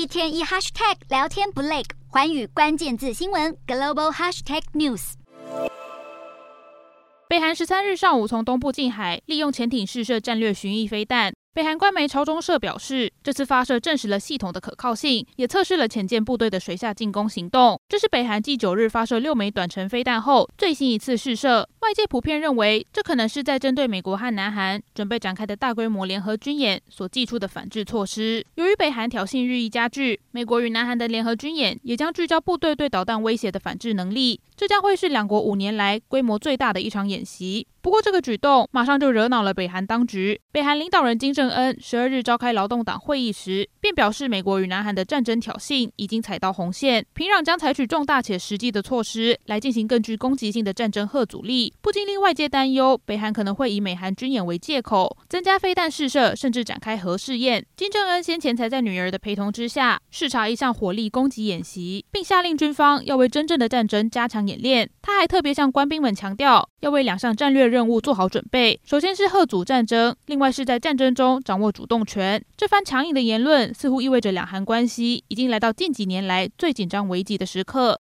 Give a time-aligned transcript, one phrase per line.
[0.00, 5.12] 一天一 hashtag 聊天不累，环宇关键字新闻 global hashtag news。
[7.28, 11.34] 北韩十三日上午从东部近海利用潜艇试射战略巡弋飞弹。
[11.52, 17.78] 北韩官媒朝中社表示，这次发射证实了系统的可靠性，也测试了潜舰部队的水下进攻行动。
[17.86, 21.68] 这是北韩继九日发射六枚短程飞弹后最新一次试射。
[21.80, 28.44] 外界普遍认为，这可能是在针对美国和南韩准备展开的大规模联合军演所祭出的反制措施。
[28.56, 34.38] 由于北韩挑衅日益加剧，美国与南韩的联合军演也将聚焦部队对导弹威胁的反制能力。
[34.54, 37.66] 这将会是两国五年来规模最大的一场演习。
[37.80, 40.38] 不过，这个举动马上就惹恼了北韩当局。
[40.52, 51.74] 北韩领导人金正恩十二日召开劳动党会议时，便表示，美国与南韩的战争挑衅已经踩到红线，平壤将采取重大且实际的措施来进行更具攻击性的战争吓阻力。
[51.80, 57.66] 不禁令外界担忧，北韩可能会以美韩军演为借口，增加飞弹试射，甚至展开核试验。
[57.76, 64.88] 金正恩先前才在女儿的陪同之下视察一项火力攻击演习，并下令军方要为真正的战争加强演练。
[65.02, 68.78] 他还特别向官兵们强调，要为两项战略任务做好准备。
[68.84, 72.40] 首先是吓阻战争，另外是在战争中掌握主动权。
[72.56, 77.88] 这番强硬的言论似乎意味着两韩关系已经来到近几年来最紧张危机的时刻。